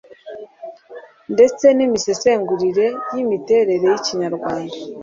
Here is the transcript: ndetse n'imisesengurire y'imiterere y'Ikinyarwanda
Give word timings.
ndetse 1.33 1.65
n'imisesengurire 1.77 2.87
y'imiterere 3.13 3.73
y'Ikinyarwanda 3.91 4.75